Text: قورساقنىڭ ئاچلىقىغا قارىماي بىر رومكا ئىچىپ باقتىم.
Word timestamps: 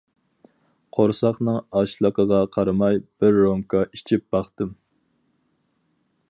قورساقنىڭ 0.97 1.59
ئاچلىقىغا 1.81 2.39
قارىماي 2.57 2.97
بىر 3.25 3.37
رومكا 3.43 3.83
ئىچىپ 3.91 4.27
باقتىم. 4.37 4.73